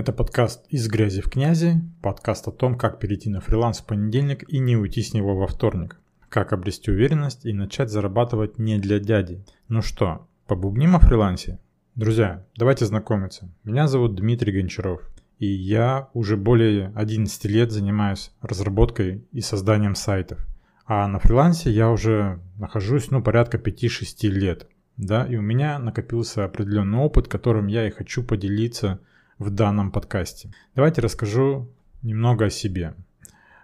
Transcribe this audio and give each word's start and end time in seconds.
Это 0.00 0.14
подкаст 0.14 0.64
«Из 0.70 0.88
грязи 0.88 1.20
в 1.20 1.28
князи», 1.28 1.74
подкаст 2.00 2.48
о 2.48 2.52
том, 2.52 2.78
как 2.78 2.98
перейти 2.98 3.28
на 3.28 3.42
фриланс 3.42 3.80
в 3.80 3.84
понедельник 3.84 4.50
и 4.50 4.58
не 4.58 4.74
уйти 4.74 5.02
с 5.02 5.12
него 5.12 5.36
во 5.36 5.46
вторник, 5.46 6.00
как 6.30 6.54
обрести 6.54 6.90
уверенность 6.90 7.44
и 7.44 7.52
начать 7.52 7.90
зарабатывать 7.90 8.58
не 8.58 8.78
для 8.78 8.98
дяди. 8.98 9.44
Ну 9.68 9.82
что, 9.82 10.26
побубним 10.46 10.96
о 10.96 11.00
фрилансе? 11.00 11.58
Друзья, 11.96 12.46
давайте 12.56 12.86
знакомиться. 12.86 13.52
Меня 13.62 13.88
зовут 13.88 14.14
Дмитрий 14.14 14.58
Гончаров, 14.58 15.02
и 15.38 15.44
я 15.44 16.08
уже 16.14 16.38
более 16.38 16.92
11 16.94 17.44
лет 17.44 17.70
занимаюсь 17.70 18.32
разработкой 18.40 19.28
и 19.32 19.42
созданием 19.42 19.94
сайтов. 19.94 20.38
А 20.86 21.06
на 21.08 21.18
фрилансе 21.18 21.70
я 21.70 21.90
уже 21.90 22.40
нахожусь, 22.56 23.10
ну, 23.10 23.22
порядка 23.22 23.58
5-6 23.58 24.28
лет. 24.28 24.66
Да, 24.96 25.26
и 25.26 25.36
у 25.36 25.42
меня 25.42 25.78
накопился 25.78 26.46
определенный 26.46 27.00
опыт, 27.00 27.28
которым 27.28 27.66
я 27.66 27.86
и 27.86 27.90
хочу 27.90 28.24
поделиться 28.24 28.98
в 29.40 29.50
данном 29.50 29.90
подкасте. 29.90 30.52
Давайте 30.76 31.00
расскажу 31.00 31.68
немного 32.02 32.44
о 32.44 32.50
себе. 32.50 32.94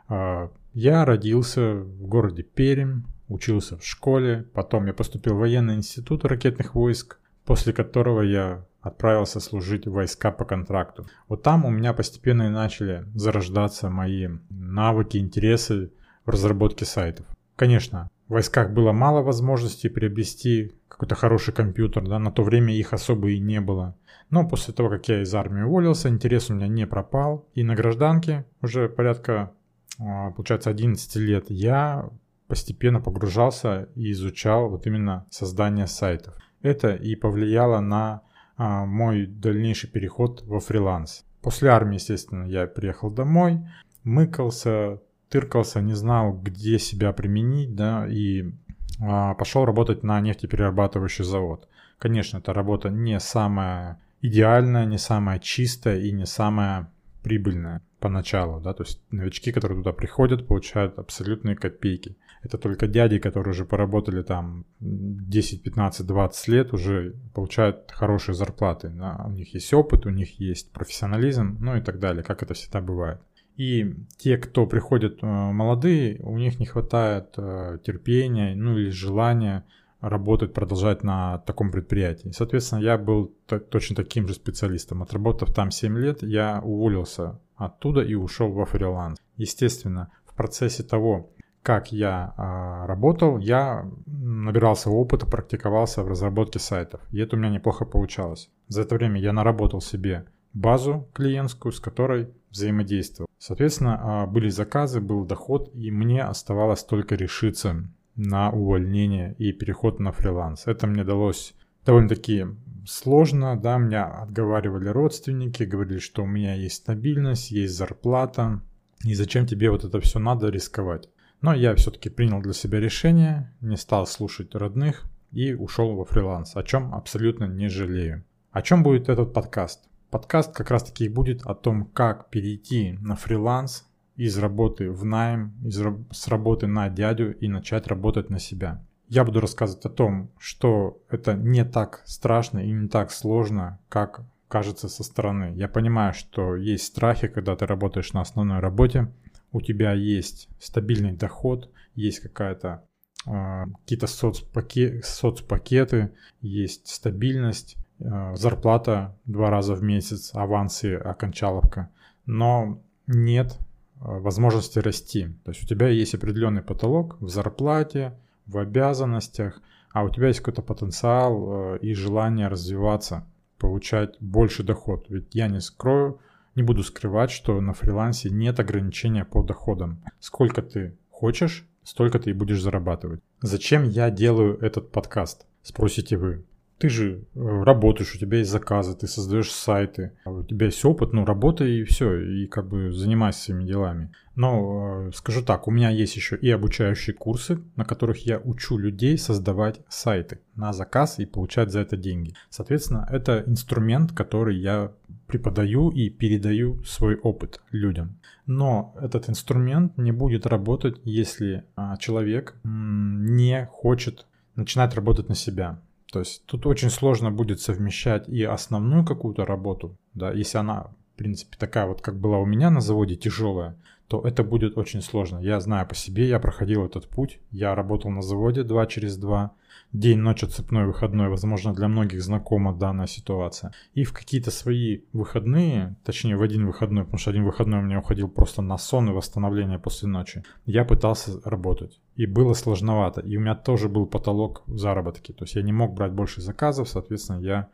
А, 0.09 0.51
я 0.73 1.05
родился 1.05 1.75
в 1.75 2.07
городе 2.09 2.43
Пермь, 2.43 3.03
учился 3.29 3.77
в 3.77 3.85
школе, 3.85 4.47
потом 4.55 4.87
я 4.87 4.95
поступил 4.95 5.35
в 5.35 5.39
военный 5.39 5.75
институт 5.75 6.25
ракетных 6.25 6.75
войск, 6.75 7.19
после 7.45 7.73
которого 7.73 8.23
я 8.23 8.65
отправился 8.81 9.39
служить 9.39 9.87
в 9.87 9.93
войска 9.93 10.33
по 10.33 10.45
контракту. 10.45 11.07
Вот 11.29 11.43
там 11.43 11.65
у 11.65 11.71
меня 11.71 11.93
постепенно 11.93 12.45
и 12.45 12.49
начали 12.49 13.05
зарождаться 13.15 13.91
мои 13.91 14.29
навыки, 14.49 15.19
интересы 15.19 15.93
в 16.25 16.31
разработке 16.31 16.87
сайтов. 16.87 17.27
Конечно, 17.55 18.11
в 18.29 18.33
войсках 18.33 18.71
было 18.71 18.93
мало 18.93 19.23
возможностей 19.23 19.89
приобрести 19.89 20.73
какой-то 20.97 21.15
хороший 21.15 21.53
компьютер, 21.53 22.09
да, 22.09 22.19
на 22.19 22.33
то 22.33 22.43
время 22.43 22.75
их 22.75 22.95
особо 22.95 23.29
и 23.29 23.39
не 23.39 23.61
было. 23.61 23.95
Но 24.31 24.49
после 24.49 24.73
того, 24.73 24.89
как 24.89 25.07
я 25.09 25.23
из 25.23 25.35
армии 25.35 25.63
уволился, 25.63 26.09
интерес 26.09 26.49
у 26.49 26.55
меня 26.55 26.69
не 26.69 26.87
пропал. 26.87 27.47
И 27.55 27.63
на 27.63 27.75
гражданке 27.75 28.47
уже 28.63 28.89
порядка, 28.89 29.53
а, 29.99 30.31
получается, 30.31 30.71
11 30.71 31.17
лет 31.17 31.45
я 31.51 32.09
постепенно 32.49 33.01
погружался 33.01 33.89
и 33.95 34.11
изучал 34.13 34.71
вот 34.71 34.87
именно 34.87 35.27
создание 35.29 35.87
сайтов. 35.87 36.35
Это 36.63 36.95
и 36.95 37.15
повлияло 37.15 37.81
на 37.81 38.23
а, 38.57 38.87
мой 38.87 39.27
дальнейший 39.27 39.91
переход 39.91 40.45
во 40.47 40.61
фриланс. 40.61 41.27
После 41.43 41.69
армии, 41.69 41.97
естественно, 41.97 42.45
я 42.47 42.67
приехал 42.67 43.11
домой, 43.11 43.61
мыкался, 44.03 45.03
тыркался, 45.29 45.83
не 45.83 45.93
знал, 45.93 46.33
где 46.33 46.79
себя 46.79 47.13
применить, 47.13 47.75
да, 47.75 48.07
и 48.09 48.51
пошел 48.99 49.65
работать 49.65 50.03
на 50.03 50.21
нефтеперерабатывающий 50.21 51.25
завод. 51.25 51.69
Конечно, 51.99 52.39
эта 52.39 52.53
работа 52.53 52.91
не 52.91 53.19
самая 53.21 54.01
идеальная, 54.23 54.87
не 54.87 54.99
самая 54.99 55.39
чистая 55.39 56.01
и 56.01 56.13
не 56.13 56.27
самая 56.27 56.91
прибыльная 57.23 57.83
поначалу, 57.99 58.61
да, 58.61 58.73
то 58.73 58.85
есть 58.85 59.01
новички, 59.11 59.51
которые 59.53 59.79
туда 59.79 59.93
приходят, 59.93 60.47
получают 60.47 60.99
абсолютные 60.99 61.57
копейки. 61.57 62.17
Это 62.43 62.59
только 62.59 62.87
дяди, 62.87 63.19
которые 63.19 63.53
уже 63.53 63.65
поработали 63.65 64.23
там 64.23 64.65
10, 64.79 65.63
15, 65.63 66.07
20 66.07 66.49
лет, 66.49 66.73
уже 66.73 67.15
получают 67.35 67.91
хорошие 67.91 68.37
зарплаты. 68.37 68.89
Да? 68.91 69.25
У 69.27 69.31
них 69.31 69.55
есть 69.55 69.75
опыт, 69.75 70.07
у 70.07 70.11
них 70.11 70.39
есть 70.39 70.71
профессионализм, 70.71 71.57
ну 71.61 71.77
и 71.77 71.81
так 71.81 71.99
далее, 71.99 72.23
как 72.23 72.45
это 72.45 72.55
всегда 72.55 72.81
бывает. 72.81 73.21
И 73.57 73.95
те, 74.19 74.37
кто 74.37 74.67
приходят 74.67 75.23
э, 75.23 75.27
молодые, 75.27 76.21
у 76.21 76.37
них 76.37 76.59
не 76.59 76.67
хватает 76.67 77.35
э, 77.37 77.79
терпения, 77.85 78.55
ну 78.55 78.77
или 78.77 78.91
желания 78.91 79.65
работать, 80.01 80.53
продолжать 80.53 81.03
на 81.03 81.39
таком 81.39 81.71
предприятии. 81.71 82.31
Соответственно, 82.31 82.81
я 82.81 82.99
был 82.99 83.35
точно 83.71 83.97
таким 83.97 84.29
же 84.29 84.35
специалистом. 84.35 85.03
Отработав 85.03 85.55
там 85.55 85.71
7 85.71 85.99
лет, 85.99 86.23
я 86.23 86.61
уволился 86.63 87.41
оттуда 87.57 88.03
и 88.03 88.15
ушел 88.15 88.53
во 88.53 88.67
фриланс. 88.67 89.19
Естественно, 89.37 90.11
в 90.27 90.35
процессе 90.35 90.83
того, 90.83 91.31
как 91.63 91.93
я 91.93 92.35
э, 92.37 92.87
работал, 92.87 93.39
я 93.39 93.91
набирался 94.07 94.91
опыта, 94.91 95.27
практиковался 95.27 96.03
в 96.03 96.09
разработке 96.09 96.59
сайтов. 96.59 97.01
И 97.11 97.19
это 97.19 97.37
у 97.37 97.39
меня 97.39 97.51
неплохо 97.51 97.85
получалось. 97.85 98.51
За 98.69 98.83
это 98.83 98.95
время 98.95 99.21
я 99.21 99.33
наработал 99.33 99.81
себе 99.81 100.27
базу 100.53 101.09
клиентскую, 101.13 101.73
с 101.73 101.81
которой 101.81 102.29
взаимодействовал. 102.51 103.26
Соответственно, 103.39 103.99
а, 104.01 104.27
были 104.27 104.49
заказы, 104.49 105.01
был 105.01 105.25
доход, 105.25 105.71
и 105.75 105.91
мне 105.91 106.23
оставалось 106.23 106.83
только 106.83 107.15
решиться 107.15 107.89
на 108.17 108.51
увольнение 108.51 109.35
и 109.39 109.53
переход 109.53 110.01
на 110.01 110.13
фриланс. 110.13 110.67
Это 110.67 110.87
мне 110.87 111.05
далось 111.05 111.55
довольно-таки 111.85 112.47
сложно, 112.87 113.61
да, 113.61 113.79
меня 113.79 114.07
отговаривали 114.07 114.89
родственники, 114.89 115.65
говорили, 115.65 115.99
что 115.99 116.23
у 116.23 116.27
меня 116.27 116.55
есть 116.55 116.77
стабильность, 116.77 117.51
есть 117.51 117.75
зарплата, 117.75 118.63
и 119.05 119.15
зачем 119.15 119.47
тебе 119.47 119.71
вот 119.71 119.85
это 119.85 120.01
все 120.01 120.19
надо 120.19 120.49
рисковать. 120.49 121.09
Но 121.43 121.55
я 121.55 121.75
все-таки 121.75 122.09
принял 122.09 122.41
для 122.41 122.55
себя 122.55 122.81
решение, 122.81 123.55
не 123.61 123.77
стал 123.77 124.07
слушать 124.07 124.55
родных 124.55 125.05
и 125.33 125.53
ушел 125.53 125.95
во 125.95 126.05
фриланс, 126.05 126.57
о 126.57 126.63
чем 126.63 126.95
абсолютно 126.95 127.45
не 127.45 127.69
жалею. 127.69 128.25
О 128.51 128.63
чем 128.63 128.83
будет 128.83 129.11
этот 129.11 129.35
подкаст? 129.35 129.85
Подкаст 130.17 130.55
как 130.55 130.71
раз 130.71 130.83
таки 130.83 131.11
будет 131.11 131.43
о 131.45 131.55
том, 131.55 131.85
как 131.85 132.31
перейти 132.31 132.93
на 133.03 133.17
фриланс 133.17 133.87
из 134.17 134.39
работы 134.39 134.91
в 134.91 135.05
найм, 135.05 135.53
из, 135.63 135.79
с 136.11 136.29
работы 136.29 136.67
на 136.67 136.89
дядю 136.89 137.37
и 137.37 137.49
начать 137.49 137.87
работать 137.87 138.31
на 138.31 138.39
себя. 138.39 138.83
Я 139.09 139.25
буду 139.27 139.41
рассказывать 139.41 139.85
о 139.85 139.91
том, 139.91 140.31
что 140.39 141.03
это 141.11 141.35
не 141.35 141.67
так 141.67 142.01
страшно 142.07 142.61
и 142.61 142.73
не 142.73 142.89
так 142.89 143.11
сложно, 143.11 143.79
как 143.91 144.23
кажется 144.49 144.89
со 144.89 145.05
стороны. 145.05 145.53
Я 145.55 145.69
понимаю, 145.69 146.15
что 146.15 146.57
есть 146.57 146.87
страхи, 146.87 147.29
когда 147.29 147.55
ты 147.55 147.67
работаешь 147.67 148.15
на 148.15 148.23
основной 148.23 148.61
работе, 148.61 149.13
у 149.53 149.61
тебя 149.61 149.93
есть 149.93 150.49
стабильный 150.59 151.13
доход, 151.13 151.71
есть 151.95 152.21
какая-то 152.21 152.85
э, 153.27 153.65
какие-то 153.81 154.07
соцпаке, 154.07 155.03
соцпакеты, 155.05 156.15
есть 156.41 156.89
стабильность, 156.89 157.77
зарплата 157.99 159.17
два 159.25 159.51
раза 159.51 159.75
в 159.75 159.83
месяц, 159.83 160.31
авансы, 160.35 160.95
окончаловка. 160.95 161.91
Но 162.27 162.81
нет 163.07 163.59
Э, 164.01 164.19
возможности 164.19 164.79
расти. 164.79 165.29
То 165.45 165.53
есть 165.53 165.65
у 165.65 165.67
тебя 165.67 165.89
есть 165.89 166.15
определенный 166.15 166.63
потолок 166.63 167.17
в 167.21 167.29
зарплате, 167.29 168.13
в 168.47 168.59
обязанностях, 168.59 169.61
а 169.93 170.05
у 170.05 170.11
тебя 170.11 170.29
есть 170.29 170.41
какой-то 170.41 170.63
потенциал 170.63 171.75
э, 171.75 171.79
и 171.79 171.95
желание 171.95 172.49
развиваться, 172.49 173.27
получать 173.59 174.17
больше 174.21 174.63
доход. 174.63 175.07
Ведь 175.09 175.35
я 175.35 175.49
не 175.49 175.61
скрою, 175.61 176.21
не 176.55 176.63
буду 176.63 176.83
скрывать, 176.83 177.31
что 177.31 177.61
на 177.61 177.73
фрилансе 177.73 178.31
нет 178.31 178.61
ограничения 178.61 179.25
по 179.25 179.43
доходам. 179.43 180.03
Сколько 180.21 180.63
ты 180.63 180.97
хочешь, 181.11 181.67
столько 181.83 182.19
ты 182.19 182.31
и 182.31 182.35
будешь 182.35 182.63
зарабатывать. 182.63 183.21
Зачем 183.41 183.85
я 183.85 184.11
делаю 184.11 184.59
этот 184.61 184.93
подкаст? 184.93 185.47
Спросите 185.63 186.17
вы 186.17 186.45
ты 186.79 186.91
же 186.91 187.25
э, 187.35 187.63
работаешь, 187.63 188.15
у 188.15 188.19
тебя 188.19 188.39
есть 188.39 188.51
заказы, 188.51 188.95
ты 188.95 189.07
создаешь 189.07 189.51
сайты, 189.51 190.13
а 190.25 190.31
у 190.31 190.45
тебя 190.45 190.67
есть 190.67 190.85
опыт, 190.85 191.13
ну, 191.13 191.25
работай 191.25 191.81
и 191.81 191.85
все, 191.85 192.21
и 192.21 192.47
как 192.47 192.69
бы 192.69 192.93
занимайся 192.93 193.41
своими 193.41 193.65
делами. 193.65 194.13
Но 194.35 195.09
э, 195.09 195.13
скажу 195.15 195.43
так, 195.43 195.69
у 195.69 195.71
меня 195.71 195.89
есть 195.89 196.17
еще 196.17 196.37
и 196.37 196.51
обучающие 196.51 197.15
курсы, 197.15 197.63
на 197.77 197.85
которых 197.87 198.27
я 198.27 198.39
учу 198.39 198.77
людей 198.77 199.17
создавать 199.17 199.81
сайты 199.89 200.41
на 200.55 200.75
заказ 200.75 201.19
и 201.19 201.25
получать 201.25 201.71
за 201.71 201.81
это 201.81 201.97
деньги. 201.97 202.35
Соответственно, 202.51 203.09
это 203.11 203.43
инструмент, 203.47 204.13
который 204.13 204.59
я 204.59 204.93
преподаю 205.27 205.91
и 205.91 206.11
передаю 206.11 206.83
свой 206.85 207.17
опыт 207.17 207.61
людям. 207.73 208.19
Но 208.47 208.95
этот 209.01 209.31
инструмент 209.31 209.97
не 209.97 210.13
будет 210.13 210.47
работать, 210.47 211.01
если 211.05 211.65
а, 211.75 211.97
человек 211.97 212.55
не 212.65 213.67
хочет 213.73 214.27
начинать 214.55 214.95
работать 214.95 215.29
на 215.29 215.35
себя. 215.35 215.81
То 216.13 216.21
есть 216.21 216.45
тут 216.47 216.67
очень 216.67 216.91
сложно 216.91 217.31
будет 217.31 217.61
совмещать 217.61 218.29
и 218.29 218.43
основную 218.45 219.05
какую-то 219.05 219.45
работу, 219.45 219.97
да, 220.15 220.33
если 220.33 220.59
она, 220.59 220.93
в 221.17 221.19
принципе, 221.19 221.57
такая 221.59 221.87
вот, 221.87 222.03
как 222.03 222.21
была 222.21 222.39
у 222.39 222.45
меня 222.45 222.69
на 222.69 222.83
заводе, 222.83 223.17
тяжелая, 223.17 223.75
то 224.07 224.21
это 224.21 224.45
будет 224.45 224.77
очень 224.77 225.01
сложно. 225.01 225.39
Я 225.39 225.59
знаю 225.61 225.89
по 225.89 225.95
себе, 225.95 226.29
я 226.29 226.39
проходил 226.39 226.85
этот 226.85 227.09
путь, 227.09 227.41
я 227.51 227.75
работал 227.75 228.11
на 228.11 228.21
заводе 228.21 228.65
два 228.65 228.85
через 228.85 229.17
два, 229.17 229.53
день, 229.95 230.19
ночь, 230.19 230.43
отцепной 230.43 230.85
выходной, 230.85 231.31
возможно, 231.31 231.73
для 231.73 231.89
многих 231.89 232.23
знакома 232.23 232.75
данная 232.75 233.07
ситуация. 233.07 233.73
И 233.95 234.05
в 234.05 234.13
какие-то 234.13 234.51
свои 234.51 235.01
выходные, 235.15 235.97
точнее 236.05 236.37
в 236.37 236.43
один 236.43 236.67
выходной, 236.67 237.05
потому 237.05 237.19
что 237.19 237.31
один 237.31 237.45
выходной 237.45 237.79
у 237.79 237.83
меня 237.85 238.01
уходил 238.01 238.29
просто 238.29 238.61
на 238.61 238.77
сон 238.77 239.09
и 239.09 239.13
восстановление 239.13 239.79
после 239.79 240.09
ночи, 240.09 240.45
я 240.67 240.85
пытался 240.85 241.41
работать. 241.49 241.99
И 242.17 242.27
было 242.27 242.53
сложновато. 242.53 243.23
И 243.23 243.39
у 243.39 243.41
меня 243.41 243.55
тоже 243.55 243.89
был 243.89 244.05
потолок 244.05 244.65
в 244.67 244.77
заработке. 244.77 245.33
То 245.33 245.45
есть 245.45 245.55
я 245.55 245.63
не 245.63 245.73
мог 245.73 245.95
брать 245.95 246.13
больше 246.13 246.43
заказов, 246.43 246.91
соответственно, 246.91 247.41
я 247.41 247.69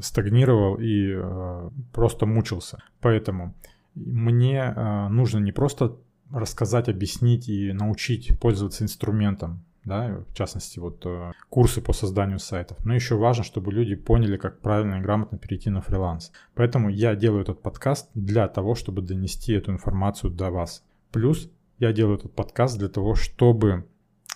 стагнировал 0.00 0.76
и 0.76 1.12
э, 1.14 1.70
просто 1.92 2.26
мучился. 2.26 2.82
Поэтому 3.00 3.54
мне 3.94 4.58
э, 4.58 5.08
нужно 5.08 5.38
не 5.38 5.52
просто 5.52 5.96
рассказать, 6.32 6.88
объяснить 6.88 7.48
и 7.48 7.72
научить 7.72 8.38
пользоваться 8.40 8.84
инструментом. 8.84 9.64
да, 9.84 10.22
в 10.28 10.34
частности, 10.34 10.78
вот 10.78 11.04
курсы 11.48 11.80
по 11.80 11.92
созданию 11.92 12.38
сайтов. 12.38 12.84
Но 12.84 12.94
еще 12.94 13.16
важно, 13.16 13.44
чтобы 13.44 13.72
люди 13.72 13.96
поняли, 13.96 14.36
как 14.36 14.60
правильно 14.60 14.96
и 14.96 15.00
грамотно 15.00 15.38
перейти 15.38 15.70
на 15.70 15.80
фриланс. 15.80 16.32
Поэтому 16.54 16.88
я 16.88 17.16
делаю 17.16 17.42
этот 17.42 17.62
подкаст 17.62 18.10
для 18.14 18.46
того, 18.48 18.74
чтобы 18.74 19.02
донести 19.02 19.52
эту 19.52 19.72
информацию 19.72 20.30
до 20.30 20.50
вас. 20.50 20.84
Плюс 21.10 21.50
я 21.80 21.92
делаю 21.92 22.18
этот 22.18 22.34
подкаст 22.34 22.78
для 22.78 22.88
того, 22.88 23.14
чтобы 23.14 23.86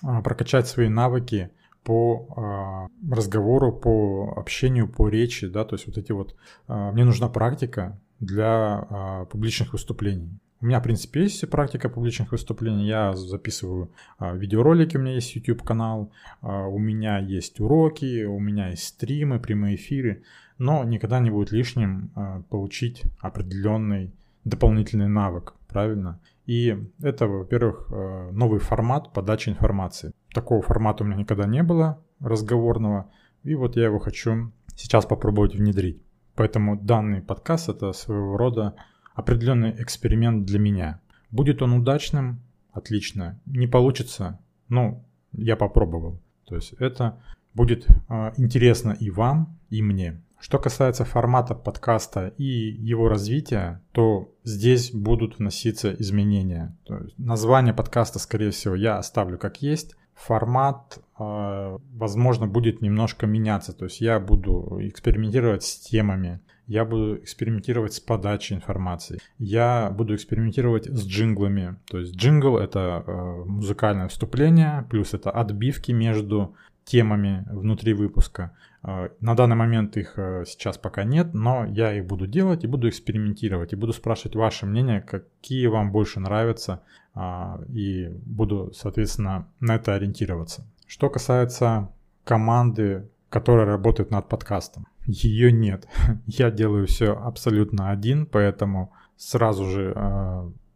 а, 0.03 0.23
прокачать 0.23 0.67
свои 0.67 0.89
навыки 0.89 1.51
по 1.85 2.89
э, 3.11 3.15
разговору, 3.15 3.73
по 3.73 4.35
общению, 4.37 4.89
по 4.89 5.09
речи, 5.09 5.47
да, 5.47 5.65
то 5.65 5.77
есть 5.77 5.87
вот 5.87 5.99
эти 5.99 6.13
вот, 6.13 6.35
э, 6.69 6.91
мне 6.93 7.05
нужна 7.05 7.29
практика 7.29 8.01
для 8.21 8.87
э, 8.91 9.27
публичных 9.31 9.73
выступлений. 9.73 10.41
У 10.65 10.67
меня, 10.67 10.81
в 10.81 10.83
принципе, 10.83 11.25
есть 11.25 11.51
практика 11.51 11.91
публичных 11.91 12.33
выступлений. 12.33 12.87
Я 12.87 13.15
записываю 13.15 13.91
а, 14.19 14.35
видеоролики, 14.35 14.97
у 14.97 15.01
меня 15.01 15.13
есть 15.13 15.35
YouTube 15.37 15.63
канал, 15.63 16.11
а, 16.41 16.67
у 16.69 16.79
меня 16.79 17.19
есть 17.19 17.61
уроки, 17.61 18.25
у 18.25 18.39
меня 18.39 18.71
есть 18.71 18.85
стримы, 18.85 19.39
прямые 19.39 19.75
эфиры. 19.75 20.23
Но 20.57 20.83
никогда 20.85 21.21
не 21.21 21.29
будет 21.29 21.53
лишним 21.53 22.11
а, 22.15 22.41
получить 22.49 23.03
определенный 23.21 24.11
дополнительный 24.45 25.09
навык, 25.09 25.53
правильно? 25.69 26.19
И 26.47 26.77
это, 27.03 27.27
во-первых, 27.27 27.89
а, 27.91 28.31
новый 28.33 28.61
формат 28.61 29.13
подачи 29.13 29.49
информации. 29.49 30.13
Такого 30.33 30.63
формата 30.63 31.03
у 31.03 31.07
меня 31.07 31.17
никогда 31.17 31.47
не 31.47 31.63
было 31.63 32.03
разговорного. 32.21 33.11
И 33.43 33.55
вот 33.55 33.77
я 33.77 33.85
его 33.85 33.99
хочу 33.99 34.53
сейчас 34.75 35.07
попробовать 35.07 35.55
внедрить. 35.55 36.03
Поэтому 36.35 36.77
данный 36.77 37.23
подкаст 37.23 37.69
это 37.69 37.93
своего 37.93 38.37
рода 38.37 38.75
определенный 39.15 39.71
эксперимент 39.83 40.45
для 40.45 40.59
меня. 40.59 41.01
Будет 41.31 41.63
он 41.63 41.73
удачным, 41.73 42.41
отлично. 42.73 43.41
Не 43.47 43.67
получится, 43.67 44.41
ну, 44.69 45.05
я 45.33 45.57
попробовал. 45.57 46.21
То 46.47 46.57
есть 46.57 46.73
это 46.75 47.21
будет 47.55 47.87
э, 47.89 48.33
интересно 48.37 48.97
и 48.99 49.11
вам, 49.11 49.59
и 49.71 49.83
мне. 49.83 50.21
Что 50.45 50.59
касается 50.59 51.07
формата 51.07 51.55
подкаста 51.55 52.35
и 52.37 52.45
его 52.45 53.09
развития, 53.09 53.81
то 53.93 54.31
здесь 54.45 54.93
будут 54.93 55.39
вноситься 55.39 55.95
изменения. 55.95 56.77
То 56.85 56.99
есть 56.99 57.19
название 57.19 57.73
подкаста, 57.73 58.19
скорее 58.19 58.51
всего, 58.51 58.75
я 58.75 58.99
оставлю 58.99 59.39
как 59.39 59.63
есть. 59.63 59.97
Формат, 60.15 60.99
э, 61.19 61.79
возможно, 61.95 62.47
будет 62.47 62.83
немножко 62.83 63.27
меняться. 63.27 63.73
То 63.73 63.87
есть 63.87 64.03
я 64.03 64.21
буду 64.21 64.81
экспериментировать 64.83 65.63
с 65.65 65.79
темами, 65.79 66.43
я 66.67 66.85
буду 66.85 67.17
экспериментировать 67.17 67.95
с 67.95 68.01
подачей 68.01 68.55
информации, 68.55 69.21
я 69.39 69.91
буду 69.97 70.15
экспериментировать 70.15 70.85
с 70.85 71.07
джинглами. 71.07 71.77
То 71.87 72.01
есть 72.01 72.17
джингл 72.17 72.59
это 72.59 73.03
э, 73.07 73.45
музыкальное 73.47 74.09
вступление, 74.09 74.87
плюс 74.91 75.15
это 75.15 75.31
отбивки 75.31 75.93
между 75.93 76.55
темами 76.85 77.45
внутри 77.51 77.95
выпуска. 77.95 78.53
Э, 78.83 79.09
на 79.21 79.35
данный 79.35 79.57
момент 79.57 79.97
их 79.97 80.19
э, 80.19 80.45
сейчас 80.47 80.79
пока 80.79 81.05
нет, 81.05 81.35
но 81.35 81.65
я 81.67 81.93
их 81.93 82.07
буду 82.07 82.27
делать 82.27 82.65
и 82.65 82.69
буду 82.69 82.89
экспериментировать, 82.89 83.73
и 83.73 83.77
буду 83.77 83.93
спрашивать 83.93 84.37
ваше 84.37 84.67
мнение, 84.67 85.01
какие 85.01 85.67
вам 85.67 85.93
больше 85.93 86.21
нравятся, 86.21 86.83
э, 87.15 87.21
и 87.69 88.09
буду, 88.27 88.73
соответственно, 88.75 89.49
на 89.61 89.77
это 89.77 89.95
ориентироваться. 89.95 90.67
Что 90.87 91.11
касается 91.11 91.91
команды, 92.25 93.09
которая 93.31 93.67
работает 93.67 94.11
над 94.11 94.29
подкастом 94.29 94.87
ее 95.07 95.53
нет. 95.53 95.89
Я 96.27 96.51
делаю 96.51 96.87
все 96.87 97.15
абсолютно 97.15 97.91
один, 97.91 98.27
поэтому 98.27 98.93
сразу 99.17 99.67
же 99.67 99.93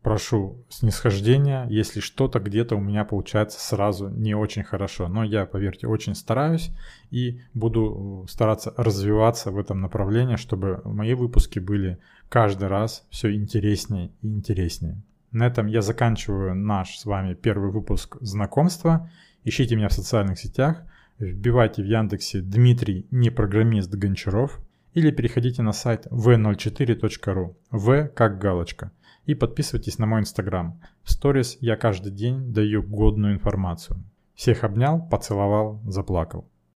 прошу 0.02 0.64
снисхождения, 0.68 1.66
если 1.68 2.00
что-то 2.00 2.40
где-то 2.40 2.76
у 2.76 2.80
меня 2.80 3.04
получается 3.04 3.60
сразу 3.60 4.08
не 4.08 4.34
очень 4.34 4.64
хорошо. 4.64 5.08
Но 5.08 5.24
я, 5.24 5.46
поверьте, 5.46 5.86
очень 5.86 6.14
стараюсь 6.14 6.70
и 7.10 7.40
буду 7.54 8.26
стараться 8.28 8.72
развиваться 8.76 9.50
в 9.50 9.58
этом 9.58 9.80
направлении, 9.80 10.36
чтобы 10.36 10.80
мои 10.84 11.14
выпуски 11.14 11.58
были 11.58 11.98
каждый 12.28 12.68
раз 12.68 13.06
все 13.10 13.34
интереснее 13.34 14.10
и 14.22 14.28
интереснее. 14.28 15.00
На 15.30 15.46
этом 15.46 15.66
я 15.66 15.82
заканчиваю 15.82 16.54
наш 16.54 16.96
с 16.96 17.04
вами 17.04 17.34
первый 17.34 17.70
выпуск 17.70 18.16
знакомства. 18.20 19.10
Ищите 19.44 19.76
меня 19.76 19.88
в 19.88 19.92
социальных 19.92 20.38
сетях– 20.38 20.82
Вбивайте 21.18 21.82
в 21.82 21.86
Яндексе 21.86 22.40
Дмитрий 22.40 23.08
не 23.10 23.30
программист 23.30 23.92
Гончаров 23.92 24.60
или 24.94 25.10
переходите 25.10 25.62
на 25.62 25.72
сайт 25.72 26.06
v04.ru 26.12 27.56
v 27.72 28.08
как 28.14 28.38
галочка 28.38 28.92
и 29.28 29.34
подписывайтесь 29.34 29.98
на 29.98 30.06
мой 30.06 30.20
инстаграм. 30.20 30.80
В 31.02 31.12
сторис 31.12 31.58
я 31.60 31.76
каждый 31.76 32.10
день 32.10 32.50
даю 32.50 32.82
годную 32.82 33.34
информацию. 33.34 34.02
Всех 34.34 34.64
обнял, 34.64 35.06
поцеловал, 35.06 35.82
заплакал. 35.84 36.48